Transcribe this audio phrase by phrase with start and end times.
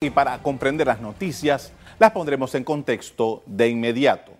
[0.00, 4.30] Y para comprender las noticias, las pondremos en contexto de inmediato.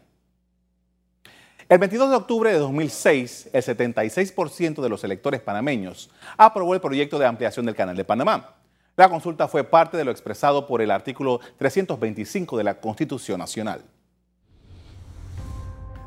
[1.69, 7.19] El 22 de octubre de 2006, el 76% de los electores panameños aprobó el proyecto
[7.19, 8.55] de ampliación del Canal de Panamá.
[8.97, 13.83] La consulta fue parte de lo expresado por el artículo 325 de la Constitución Nacional.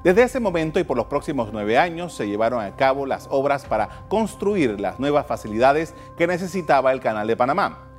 [0.05, 3.65] Desde ese momento y por los próximos nueve años se llevaron a cabo las obras
[3.65, 7.90] para construir las nuevas facilidades que necesitaba el Canal de Panamá.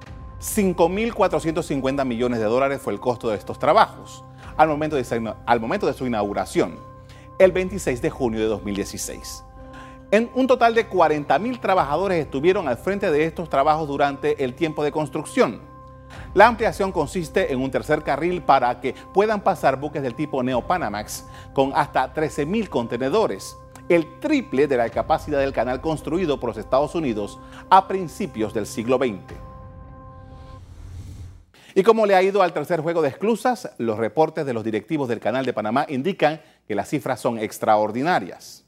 [0.42, 4.24] 5.450 millones de dólares fue el costo de estos trabajos
[4.56, 6.78] al momento de, su inauguración,
[7.38, 9.44] el 26 de junio de 2016.
[10.10, 14.82] En un total de 40.000 trabajadores estuvieron al frente de estos trabajos durante el tiempo
[14.82, 15.60] de construcción.
[16.34, 21.24] La ampliación consiste en un tercer carril para que puedan pasar buques del tipo Neo-Panamax
[21.54, 23.56] con hasta 13.000 contenedores,
[23.88, 27.38] el triple de la capacidad del canal construido por los Estados Unidos
[27.70, 29.51] a principios del siglo XX.
[31.74, 35.08] Y como le ha ido al tercer juego de esclusas, los reportes de los directivos
[35.08, 38.64] del Canal de Panamá indican que las cifras son extraordinarias.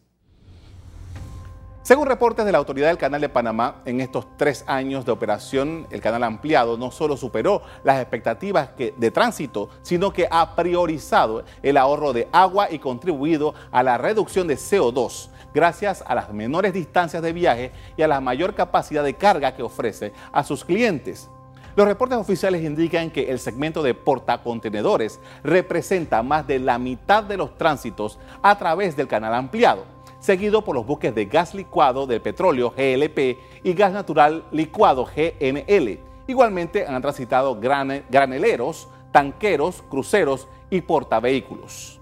[1.83, 5.87] Según reportes de la Autoridad del Canal de Panamá, en estos tres años de operación,
[5.91, 11.77] el canal ampliado no solo superó las expectativas de tránsito, sino que ha priorizado el
[11.77, 17.23] ahorro de agua y contribuido a la reducción de CO2, gracias a las menores distancias
[17.23, 21.29] de viaje y a la mayor capacidad de carga que ofrece a sus clientes.
[21.77, 27.37] Los reportes oficiales indican que el segmento de portacontenedores representa más de la mitad de
[27.37, 29.85] los tránsitos a través del canal ampliado,
[30.21, 35.99] seguido por los buques de gas licuado de petróleo GLP y gas natural licuado GNL.
[36.29, 41.99] Igualmente han transitado graneleros, tanqueros, cruceros y portavehículos.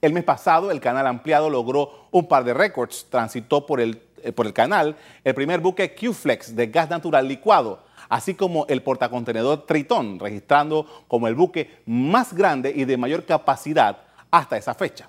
[0.00, 3.06] El mes pasado, el canal ampliado logró un par de récords.
[3.08, 4.02] Transitó por el
[4.32, 9.66] por el canal el primer buque Q-Flex de gas natural licuado, así como el portacontenedor
[9.66, 13.98] Tritón, registrando como el buque más grande y de mayor capacidad
[14.30, 15.08] hasta esa fecha.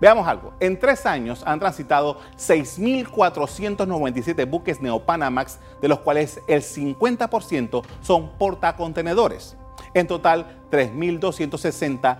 [0.00, 0.54] Veamos algo.
[0.60, 9.58] En tres años han transitado 6.497 buques Neopanamax, de los cuales el 50% son portacontenedores.
[9.92, 12.16] En total, 3.260,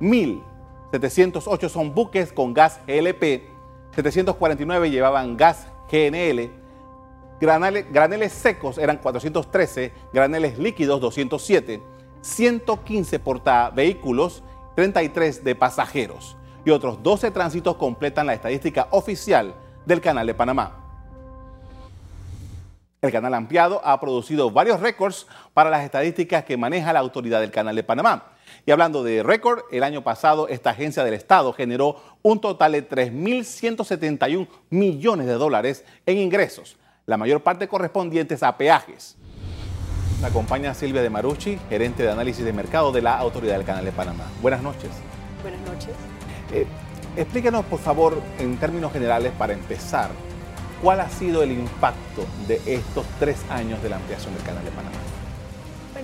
[0.00, 3.51] 1.708 son buques con gas LP
[3.94, 6.50] 749 llevaban gas GNL,
[7.40, 11.82] graneles, secos eran 413, graneles líquidos 207,
[12.22, 14.42] 115 portavehículos,
[14.76, 19.54] 33 de pasajeros y otros 12 tránsitos completan la estadística oficial
[19.84, 20.78] del Canal de Panamá.
[23.02, 27.50] El canal ampliado ha producido varios récords para las estadísticas que maneja la autoridad del
[27.50, 28.31] Canal de Panamá.
[28.66, 32.88] Y hablando de récord, el año pasado esta agencia del Estado generó un total de
[32.88, 36.76] 3.171 millones de dólares en ingresos,
[37.06, 39.16] la mayor parte correspondientes a peajes.
[40.20, 43.84] La acompaña Silvia de Marucci, gerente de análisis de mercado de la Autoridad del Canal
[43.84, 44.24] de Panamá.
[44.40, 44.90] Buenas noches.
[45.42, 45.90] Buenas noches.
[46.52, 46.64] Eh,
[47.16, 50.10] explíquenos, por favor, en términos generales, para empezar,
[50.80, 54.70] ¿cuál ha sido el impacto de estos tres años de la ampliación del Canal de
[54.70, 55.01] Panamá?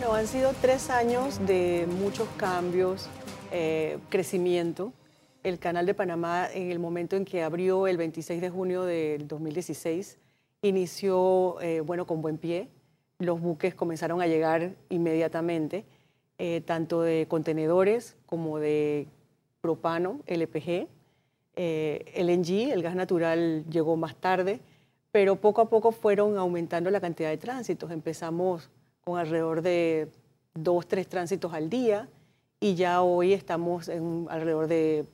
[0.08, 3.10] Bueno, han sido tres años de muchos cambios,
[3.52, 4.94] eh, crecimiento.
[5.42, 9.28] El Canal de Panamá, en el momento en que abrió el 26 de junio del
[9.28, 10.16] 2016,
[10.62, 12.70] inició, eh, bueno, con buen pie.
[13.18, 15.84] Los buques comenzaron a llegar inmediatamente,
[16.38, 19.08] eh, tanto de contenedores como de
[19.60, 20.88] propano, LPG.
[21.54, 24.60] LNG, el gas natural, llegó más tarde,
[25.12, 27.90] pero poco a poco fueron aumentando la cantidad de tránsitos.
[27.90, 28.70] Empezamos
[29.08, 30.08] con alrededor de
[30.52, 32.10] dos, tres tránsitos al día
[32.60, 35.06] y ya hoy estamos en alrededor de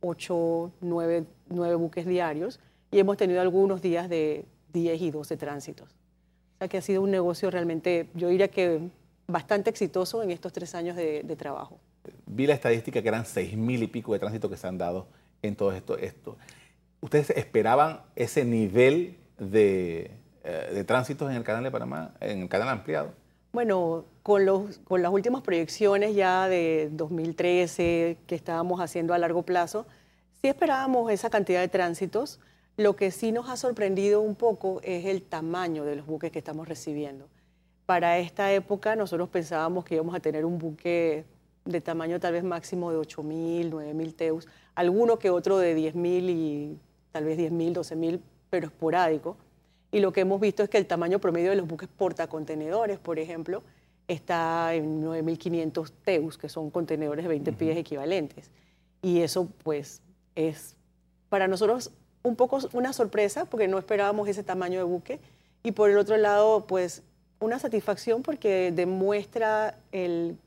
[0.00, 2.60] ocho, nueve, nueve buques diarios
[2.92, 5.88] y hemos tenido algunos días de 10 y 12 tránsitos.
[5.88, 8.88] O sea que ha sido un negocio realmente, yo diría que
[9.26, 11.80] bastante exitoso en estos tres años de, trabajo.
[12.26, 15.08] Vi la estadística que eran seis mil y pico de tránsitos que se han dado
[15.42, 15.98] en todo esto.
[15.98, 16.36] esto.
[17.00, 20.12] ¿Ustedes esperaban ese nivel de,
[20.44, 23.23] eh, de tránsitos en el canal de Panamá, en el canal ampliado?
[23.54, 29.44] Bueno, con, los, con las últimas proyecciones ya de 2013 que estábamos haciendo a largo
[29.44, 29.86] plazo,
[30.42, 32.40] sí esperábamos esa cantidad de tránsitos.
[32.76, 36.40] Lo que sí nos ha sorprendido un poco es el tamaño de los buques que
[36.40, 37.28] estamos recibiendo.
[37.86, 41.24] Para esta época nosotros pensábamos que íbamos a tener un buque
[41.64, 46.78] de tamaño tal vez máximo de 8.000, 9.000 teus, alguno que otro de 10.000 y
[47.12, 48.20] tal vez 10.000, 12.000,
[48.50, 49.36] pero esporádico.
[49.94, 53.20] Y lo que hemos visto es que el tamaño promedio de los buques portacontenedores, por
[53.20, 53.62] ejemplo,
[54.08, 58.50] está en 9.500 teus, que son contenedores de 20 pies equivalentes.
[59.02, 60.02] Y eso, pues,
[60.34, 60.74] es
[61.28, 61.92] para nosotros
[62.24, 65.20] un poco una sorpresa, porque no esperábamos ese tamaño de buque.
[65.62, 67.04] Y por el otro lado, pues
[67.40, 69.76] una satisfacción porque demuestra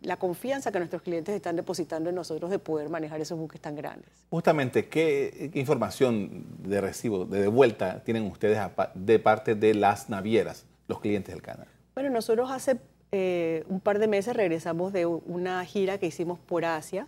[0.02, 3.76] la confianza que nuestros clientes están depositando en nosotros de poder manejar esos buques tan
[3.76, 4.10] grandes.
[4.30, 8.60] Justamente, ¿qué, información de recibo, de vuelta tienen ustedes
[8.96, 11.68] de parte de las navieras, los clientes del canal?
[11.94, 12.78] Bueno, nosotros hace
[13.12, 17.08] eh, un par de meses regresamos de una gira que hicimos por Asia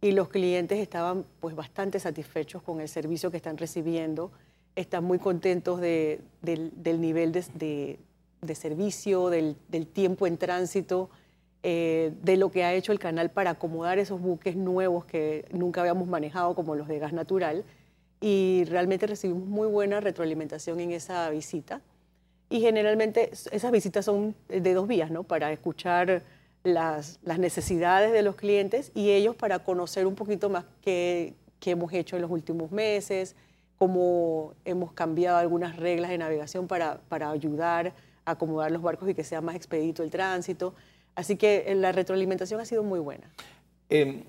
[0.00, 4.30] y los clientes estaban pues bastante satisfechos con el servicio que están recibiendo,
[4.76, 7.98] están muy contentos del, nivel de de
[8.54, 9.56] servicio, del,
[9.92, 11.08] tiempo en tránsito,
[11.62, 15.80] eh, de lo que ha hecho el canal para acomodar esos buques nuevos que nunca
[15.80, 17.64] habíamos manejado, como los de gas natural.
[18.20, 21.80] Y realmente recibimos muy buena retroalimentación en esa visita.
[22.50, 25.24] Y generalmente esas visitas son de dos vías, ¿no?
[25.24, 26.22] Para escuchar
[26.64, 31.92] las, necesidades de los clientes y ellos para conocer un poquito más qué, qué hemos
[31.92, 33.36] hecho en los últimos meses,
[33.76, 37.92] cómo hemos cambiado algunas reglas de navegación para, para ayudar
[38.24, 40.74] acomodar los barcos y que sea más expedito el tránsito.
[41.14, 43.30] Así que eh, la retroalimentación ha sido muy buena.
[43.88, 44.24] Em,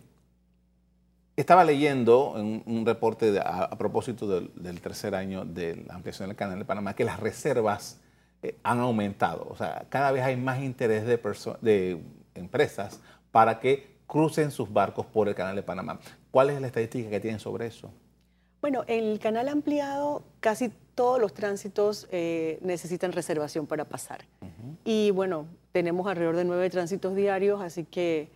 [1.35, 6.59] estaba leyendo en un reporte a, propósito del, tercer año de la ampliación del canal
[6.59, 7.99] de Panamá que las reservas
[8.41, 9.47] eh, han aumentado.
[9.49, 11.19] O sea, cada vez hay más interés de,
[11.61, 12.01] de
[12.35, 13.01] empresas
[13.31, 15.99] para que crucen sus barcos por el canal de Panamá.
[16.31, 17.91] ¿Cuál es la estadística que tienen sobre eso?
[18.61, 24.25] Bueno, en el canal ampliado casi todos los tránsitos eh, necesitan reservación para pasar.
[24.83, 28.29] Y bueno, tenemos alrededor de nueve tránsitos diarios, así que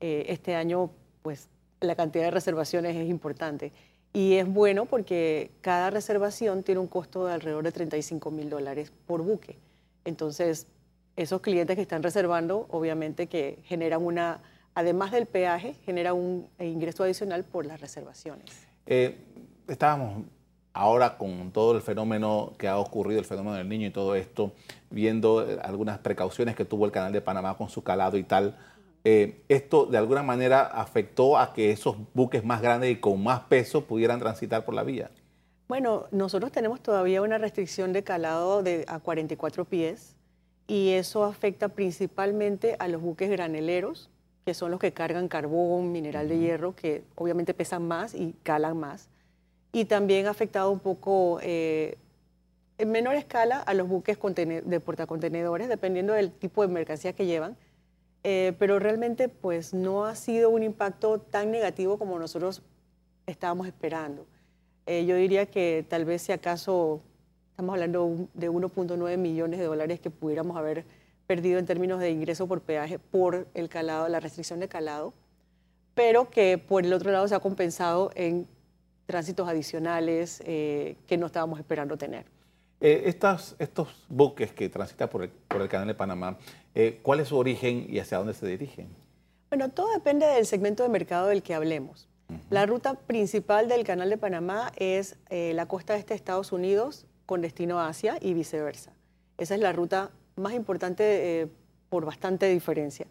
[0.00, 0.90] eh, este año
[1.22, 1.48] pues
[1.80, 3.72] la cantidad de reservaciones es importante.
[4.12, 8.92] Y es bueno porque cada reservación tiene un costo de alrededor de 35 mil dólares
[9.06, 9.58] por buque.
[10.04, 10.68] Entonces,
[11.16, 14.40] esos clientes que están reservando, obviamente que generan una,
[14.74, 18.66] además del peaje, genera un ingreso adicional por las reservaciones.
[18.86, 19.16] Eh,
[19.66, 20.24] estábamos
[20.74, 24.52] ahora con todo el fenómeno que ha ocurrido, el fenómeno del niño y todo esto,
[24.90, 28.58] viendo eh, algunas precauciones que tuvo el canal de Panamá con su calado y tal,
[29.04, 33.40] eh, esto de alguna manera afectó a que esos buques más grandes y con más
[33.40, 35.10] peso pudieran transitar por la vía.
[35.68, 40.16] Bueno, nosotros tenemos todavía una restricción de calado de a 44 pies
[40.66, 44.10] y eso afecta principalmente a los buques graneleros,
[44.44, 48.78] que son los que cargan carbón, mineral de hierro, que obviamente pesan más y calan
[48.78, 49.08] más
[49.74, 51.98] y también ha afectado un poco eh,
[52.78, 57.56] en menor escala a los buques de portacontenedores, dependiendo del tipo de mercancía que llevan.
[58.22, 62.62] Eh, pero realmente pues no ha sido un impacto tan negativo como nosotros
[63.26, 64.26] estábamos esperando.
[64.86, 67.00] Eh, yo diría que tal vez si acaso
[67.50, 70.84] estamos hablando de 1.9 millones de dólares que pudiéramos haber
[71.26, 75.12] perdido en términos de ingreso por peaje por el calado, la restricción de calado,
[75.96, 78.46] pero que por el otro lado se ha compensado en
[79.06, 82.26] tránsitos adicionales eh, que no estábamos esperando tener.
[82.80, 86.38] Eh, estos buques que transitan por el, canal de Panamá,
[86.74, 88.88] eh, ¿cuál es su origen y hacia dónde se dirigen?
[89.48, 92.08] Bueno, todo depende del segmento de mercado del que hablemos.
[92.50, 97.42] La ruta principal del canal de Panamá es la costa este de Estados Unidos con
[97.42, 98.92] destino a Asia y viceversa.
[99.38, 101.48] Esa es la ruta más importante
[101.90, 103.06] por bastante diferencia.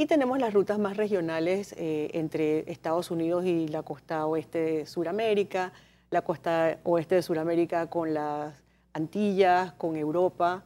[0.00, 4.86] Y tenemos las rutas más regionales eh, entre Estados Unidos y la costa oeste de
[4.86, 5.74] Sudamérica,
[6.08, 8.54] la costa oeste de Sudamérica con las
[8.94, 10.64] Antillas, con Europa.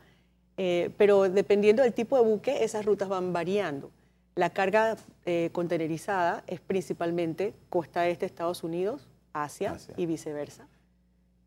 [0.56, 3.90] Eh, pero dependiendo del tipo de buque, esas rutas van variando.
[4.36, 10.68] La carga eh, contenerizada es principalmente costa este de Estados Unidos, Asia, y viceversa.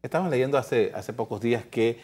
[0.03, 2.01] Estamos leyendo hace, hace pocos días que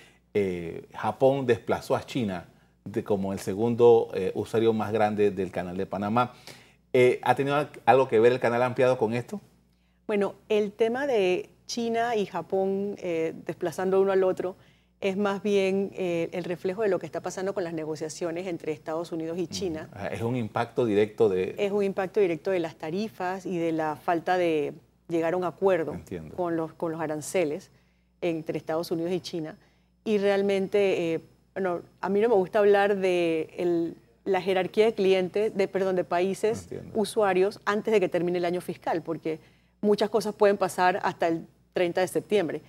[0.93, 2.47] Japón desplazó a China
[2.85, 6.33] de como el segundo eh, usuario más grande del canal de Panamá.
[6.91, 9.41] Eh, ¿Ha tenido algo que ver el canal ampliado con esto?
[10.05, 14.55] Bueno, el tema de China y Japón eh, desplazando uno al otro
[14.99, 19.11] es más bien el reflejo de lo que está pasando con las negociaciones entre Estados
[19.11, 19.89] Unidos y China.
[20.09, 21.55] Es un impacto directo de...
[21.57, 24.73] Es un impacto directo de las tarifas y de la falta de
[25.09, 25.99] llegar a un acuerdo
[26.37, 27.69] con los, con los aranceles
[28.21, 29.57] entre Estados Unidos y China.
[30.05, 31.21] Y realmente
[31.53, 33.95] bueno, a mí no me gusta hablar de
[34.25, 38.62] la jerarquía de clientes, de, perdón, de países, usuarios, antes de que termine el año
[38.62, 39.39] fiscal, porque
[39.81, 42.62] muchas cosas pueden pasar hasta el 30 de septiembre.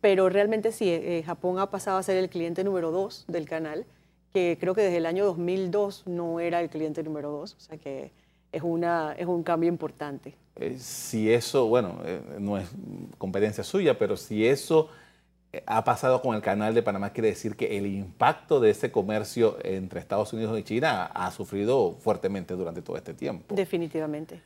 [0.00, 3.84] Pero realmente sí, eh, Japón ha pasado a ser el cliente número dos del canal,
[4.32, 7.76] que creo que desde el año 2002 no era el cliente número dos, o sea
[7.76, 8.10] que
[8.50, 10.34] es, una, es un cambio importante.
[10.56, 12.68] Eh, si eso, bueno, eh, no es
[13.18, 14.88] competencia suya, pero si eso
[15.66, 19.58] ha pasado con el canal de Panamá quiere decir que el impacto de ese comercio
[19.62, 23.54] entre Estados Unidos y China ha sufrido fuertemente durante todo este tiempo.
[23.54, 24.42] Definitivamente.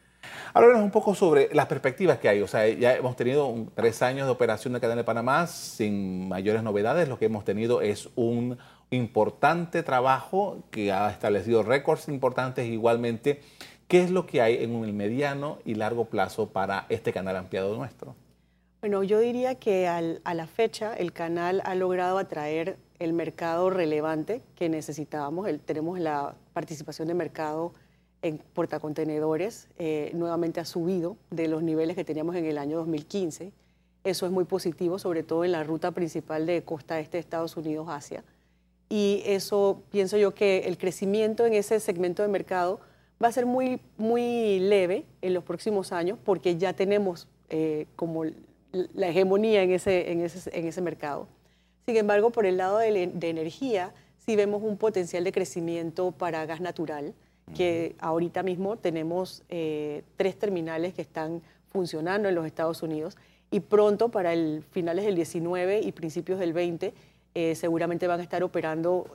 [0.55, 2.41] Háblanos un poco sobre las perspectivas que hay.
[2.43, 6.65] O sea, ya hemos tenido tres años de operación del canal de Panamá sin mayores
[6.65, 7.09] novedades.
[7.09, 8.59] Lo que hemos tenido es un,
[8.91, 13.41] importante trabajo que ha establecido récords importantes igualmente.
[13.89, 17.77] ¿Qué es lo que hay en un mediano y largo plazo para este canal ampliado
[17.77, 18.15] nuestro?
[18.87, 24.43] Bueno, yo diría que a la fecha el canal ha logrado atraer el mercado relevante
[24.55, 25.49] que necesitábamos.
[25.65, 27.73] tenemos la participación de mercado
[28.23, 33.53] en portacontenedores, eh, nuevamente ha subido de los niveles que teníamos en el año 2015.
[34.05, 37.57] Eso es muy positivo, sobre todo en la ruta principal de costa este de Estados
[37.57, 38.23] Unidos-Asia.
[38.89, 42.79] Y eso pienso yo que el crecimiento en ese segmento de mercado
[43.21, 48.25] va a ser muy, muy leve en los próximos años porque ya tenemos eh, como
[48.95, 51.29] la hegemonía en ese, en, ese, en ese, mercado.
[51.87, 56.45] Sin embargo, por el lado de, de, energía, sí vemos un potencial de crecimiento para
[56.47, 57.15] gas natural,
[57.55, 63.17] que ahorita mismo tenemos eh, tres terminales que están funcionando en los Estados Unidos
[63.51, 66.93] y pronto para el finales del 19 y principios del 20
[67.35, 69.07] eh, seguramente van a estar operando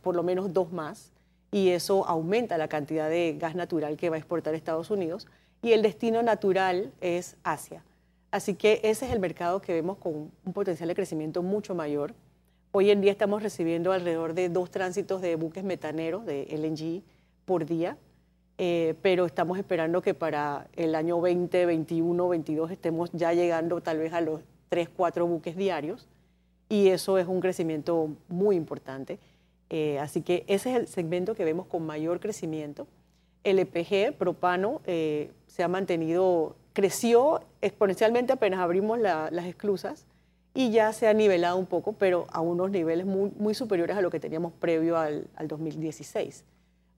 [0.00, 1.12] por lo menos dos más
[1.54, 5.28] y eso aumenta la cantidad de gas natural que va a exportar Estados Unidos
[5.62, 7.84] y el destino natural es Asia.
[8.34, 12.14] Así que ese es el mercado que vemos con un potencial de crecimiento mucho mayor.
[12.72, 17.04] Hoy en día estamos recibiendo alrededor de dos tránsitos de buques metaneros de LNG
[17.44, 17.96] por día,
[18.58, 23.98] eh, pero estamos esperando que para el año 20, 21, 22 estemos ya llegando tal
[23.98, 26.08] vez a los 3, 4 buques diarios
[26.68, 29.20] y eso es un crecimiento muy importante.
[29.70, 32.88] Eh, así que ese es el segmento que vemos con mayor crecimiento.
[33.44, 40.04] El EPG, propano, eh, se ha mantenido, creció exponencialmente apenas abrimos las esclusas
[40.52, 44.10] y ya se ha nivelado un poco, pero a unos niveles muy, superiores a lo
[44.10, 46.44] que teníamos previo al, al 2016.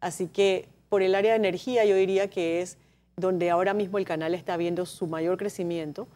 [0.01, 2.79] Así que por el área de energía yo diría que es
[3.17, 6.09] donde ahora mismo el canal está viendo su mayor crecimiento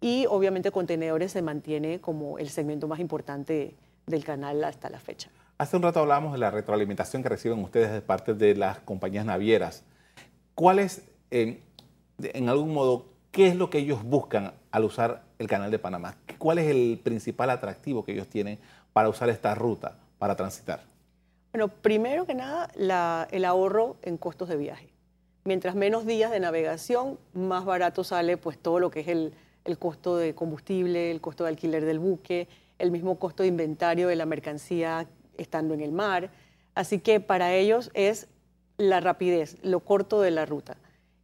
[0.00, 3.74] y obviamente contenedores se mantiene como el segmento más importante
[4.06, 5.30] del canal hasta la fecha.
[5.58, 9.24] Hace un rato hablábamos de la retroalimentación que reciben ustedes de parte de las compañías
[9.24, 9.84] navieras.
[10.54, 11.02] ¿Cuál es,
[12.22, 16.16] en algún modo, qué es lo que ellos buscan al usar el canal de Panamá?
[16.38, 18.58] ¿Cuál es el principal atractivo que ellos tienen
[18.92, 20.84] para usar esta ruta, para transitar?
[21.52, 22.68] Bueno, primero que nada,
[23.30, 24.88] el ahorro en costos de viaje.
[25.44, 29.32] Mientras menos días de navegación, más barato sale pues todo lo que es el,
[29.64, 34.08] el costo de combustible, el costo de alquiler del buque, el mismo costo de inventario
[34.08, 35.06] de la mercancía
[35.38, 36.30] estando en el mar.
[36.74, 38.28] Así que para ellos es
[38.76, 40.76] la rapidez, lo corto de la ruta.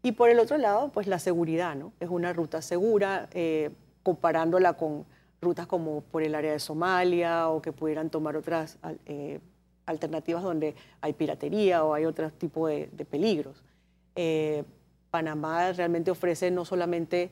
[0.03, 1.93] Y por el otro lado, pues la seguridad, ¿no?
[2.01, 3.71] Es una ruta segura, eh,
[4.03, 5.05] comparándola con
[5.41, 9.41] rutas como por el área de Somalia o que pudieran tomar otras eh,
[9.87, 13.63] alternativas donde hay piratería o hay otro tipo de, peligros.
[14.17, 14.65] Eh,
[15.11, 17.31] Panamá realmente ofrece no solamente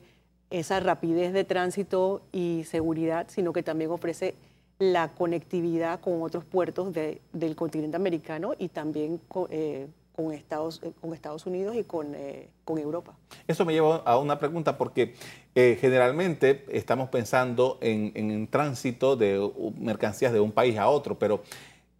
[0.49, 4.35] esa rapidez de tránsito y seguridad, sino que también ofrece
[4.77, 11.13] la conectividad con otros puertos del continente americano y también eh, con, Estados, eh, con
[11.13, 13.13] Estados Unidos y con, eh, con, Europa.
[13.47, 15.15] Eso me lleva a una pregunta porque
[15.53, 21.43] generalmente estamos pensando en, tránsito de mercancías de un país a otro, pero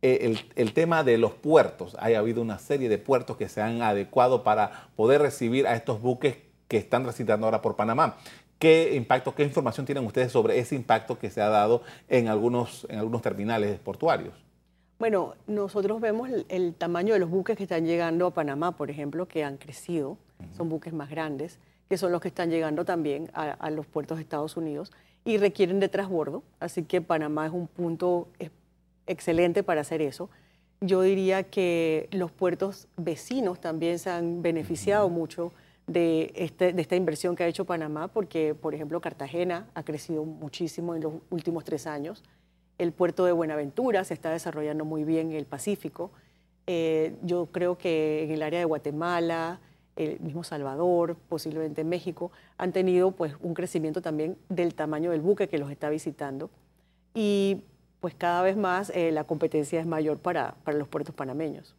[0.02, 4.44] el, tema de los puertos, ha habido una serie de puertos que se han adecuado
[4.44, 6.38] para poder recibir a estos buques
[6.70, 8.16] que están transitando ahora por Panamá.
[8.62, 12.86] ¿Qué impacto, qué información tienen ustedes sobre ese impacto que se ha dado en algunos,
[12.90, 14.36] en algunos terminales portuarios?
[15.02, 19.28] Bueno, nosotros vemos el, tamaño de los buques que están llegando a Panamá, por ejemplo,
[19.28, 20.20] que han crecido,
[20.56, 21.58] son buques más grandes,
[21.90, 24.92] que son los que están llegando también a, los puertos de Estados Unidos
[25.26, 28.28] y requieren de transbordo, así que Panamá es un punto
[29.08, 30.30] excelente para hacer eso.
[30.82, 35.52] Yo diría que los puertos vecinos también se han beneficiado mucho
[35.88, 40.26] de, este, de esta inversión que ha hecho Panamá, porque, por ejemplo, Cartagena ha crecido
[40.26, 42.22] muchísimo en los últimos tres años.
[42.82, 46.10] El puerto de Buenaventura se está desarrollando muy bien en el Pacífico.
[46.66, 49.60] Eh, yo creo que en el área de Guatemala,
[49.96, 55.48] el mismo Salvador, posiblemente México, han tenido pues, un crecimiento también del tamaño del buque
[55.48, 56.50] que los está visitando.
[57.14, 57.66] Y
[58.00, 61.76] pues cada vez más eh, la competencia es mayor para, para los puertos panameños.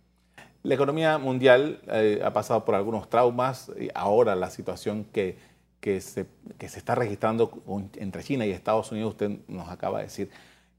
[0.62, 5.36] La economía mundial eh, ha pasado por algunos traumas y ahora la situación que,
[5.80, 6.26] que, se,
[6.58, 7.60] que se está registrando
[7.96, 10.30] entre China y Estados Unidos, usted nos acaba de decir,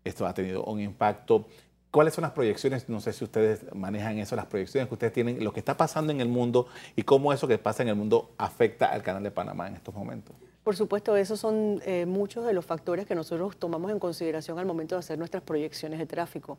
[0.03, 1.47] esto ha tenido un impacto.
[1.91, 2.89] ¿Cuáles son las proyecciones?
[2.89, 6.11] No sé si ustedes manejan eso, las proyecciones que ustedes tienen, lo que está pasando
[6.11, 9.31] en el mundo y cómo eso que pasa en el mundo afecta al canal de
[9.31, 10.35] Panamá en estos momentos.
[10.63, 14.65] Por supuesto, esos son eh, muchos de los factores que nosotros tomamos en consideración al
[14.65, 16.57] momento de hacer nuestras proyecciones de tráfico.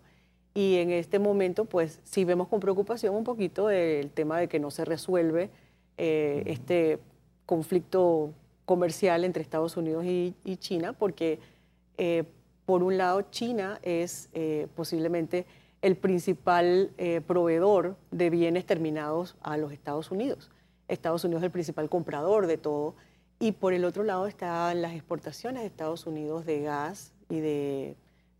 [0.55, 4.61] Y en este momento, pues sí vemos con preocupación un poquito el tema de que
[4.61, 5.51] no se resuelve
[5.97, 7.01] eh, este
[7.47, 8.33] conflicto
[8.65, 11.39] comercial entre Estados Unidos y, China, porque
[11.99, 12.25] eh,
[12.67, 15.47] por un lado China es eh, posiblemente
[15.83, 20.51] el principal eh, proveedor de bienes terminados a los Estados Unidos.
[20.89, 22.95] Estados Unidos es el principal comprador de todo.
[23.39, 27.97] Y por el otro lado están las exportaciones de Estados Unidos de gas y de,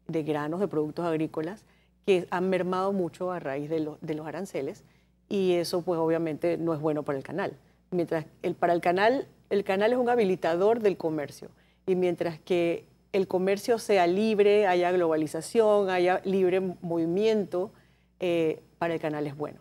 [0.09, 1.65] granos, de productos agrícolas,
[2.07, 4.85] que han mermado mucho a raíz de, de, los aranceles.
[5.29, 7.59] Y eso pues obviamente no es bueno para el canal.
[7.91, 11.51] Mientras el, para el canal, el canal es un habilitador del comercio.
[11.87, 17.71] Y mientras que el comercio sea libre, haya globalización, haya libre movimiento,
[18.19, 19.61] eh, para el canal es bueno.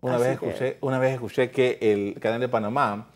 [0.00, 3.08] Una vez, escuché, una vez escuché que el canal de Panamá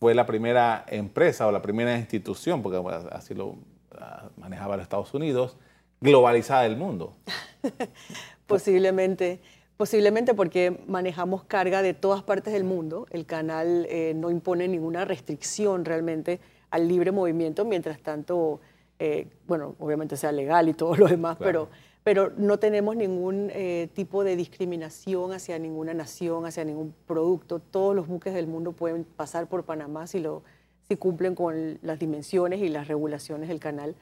[0.00, 2.82] fue la primera empresa o la primera institución, porque
[3.12, 3.56] así lo
[3.96, 5.56] ah, manejaba los Estados Unidos,
[6.00, 7.16] globalizada del mundo.
[8.48, 9.40] posiblemente,
[9.76, 13.06] posiblemente porque manejamos carga de todas partes del mundo.
[13.10, 18.60] El canal eh, no impone ninguna restricción realmente al libre movimiento, mientras tanto,
[18.98, 21.68] eh, bueno, obviamente sea legal y todo lo demás, pero
[22.06, 27.58] pero no tenemos ningún eh, tipo de discriminación hacia ninguna nación, hacia ningún producto.
[27.58, 30.44] Todos los buques del mundo pueden pasar por Panamá si, lo,
[30.86, 33.96] si cumplen con las dimensiones y las regulaciones del canal.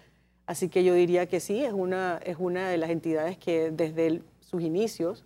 [0.45, 4.21] Así que yo diría que sí, es una, es una de las entidades que desde
[4.41, 5.25] sus inicios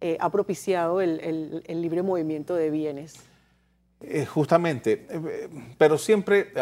[0.00, 3.16] eh, ha propiciado el, libre movimiento de bienes.
[4.02, 5.04] Eh, justamente,
[5.78, 6.52] pero siempre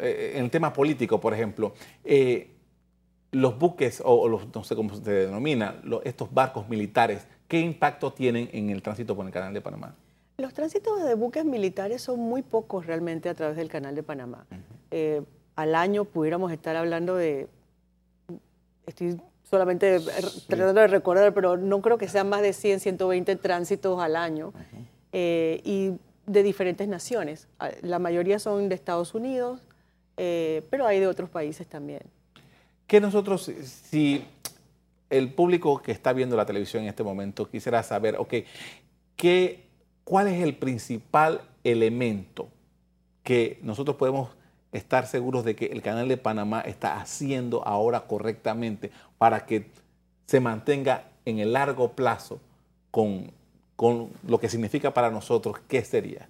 [0.00, 1.74] ah, en el tema político, por ejemplo,
[3.32, 8.48] los buques, o, los, no sé cómo se denomina, estos barcos militares, ¿qué impacto tienen
[8.52, 9.94] en el tránsito por el Canal de Panamá?
[10.38, 14.46] Los tránsitos de buques militares son muy pocos realmente a través del Canal de Panamá.
[14.90, 15.22] Eh,
[15.54, 17.46] al año pudiéramos estar hablando de,
[18.86, 20.00] estoy solamente
[20.46, 24.52] tratando de recordar, pero no creo que sean más de 100, 120 tránsitos al año,
[25.12, 25.92] eh, y
[26.26, 27.48] de diferentes naciones.
[27.82, 29.60] La mayoría son de Estados Unidos,
[30.22, 32.02] eh, pero hay de otros países también
[32.90, 33.48] que nosotros,
[33.84, 34.24] si
[35.10, 38.34] el público que está viendo la televisión en este momento quisiera saber, ok,
[39.14, 39.68] ¿qué,
[40.02, 42.48] ¿cuál es el principal elemento
[43.22, 44.30] que nosotros podemos
[44.72, 49.70] estar seguros de que el canal de Panamá está haciendo ahora correctamente para que
[50.26, 52.40] se mantenga en el largo plazo
[52.90, 53.30] con,
[53.76, 55.60] con lo que significa para nosotros?
[55.68, 56.28] ¿Qué sería?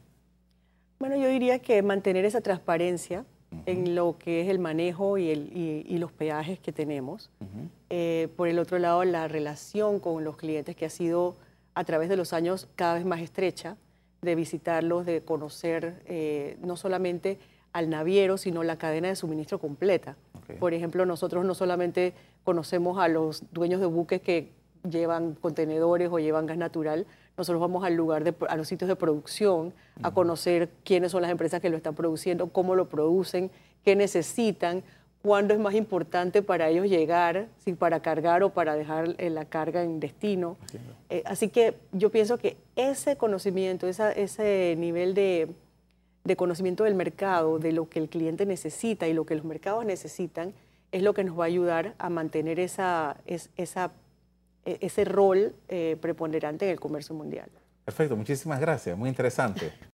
[0.99, 3.25] Bueno, yo diría que mantener esa transparencia,
[3.67, 7.31] en lo que es el manejo y, el, los peajes que tenemos.
[7.89, 11.37] Eh, por el otro lado, la relación con los clientes que ha sido
[11.75, 13.77] a través de los años cada vez más estrecha,
[14.23, 17.39] de visitarlos, de conocer eh, no solamente
[17.73, 20.17] al naviero, sino la cadena de suministro completa.
[20.59, 24.51] Por ejemplo, nosotros no solamente conocemos a los dueños de buques que
[24.89, 28.97] llevan contenedores o llevan gas natural, nosotros vamos al lugar de, a los sitios de
[28.97, 33.51] producción a conocer quiénes son las empresas que lo están produciendo, cómo lo producen,
[33.85, 34.83] qué necesitan,
[35.23, 39.45] cuándo es más importante para ellos llegar, si para cargar o para dejar eh, la
[39.45, 40.57] carga en destino.
[41.09, 45.55] Eh, así que yo pienso que ese conocimiento, ese nivel de,
[46.37, 50.55] conocimiento del mercado, de lo que el cliente necesita y lo que los mercados necesitan,
[50.93, 53.17] es lo que nos va a ayudar a mantener esa,
[53.57, 53.91] esa e-,
[54.81, 57.51] ese rol eh, preponderante en el comercio mundial.
[57.85, 59.73] Perfecto, muchísimas gracias, muy interesante.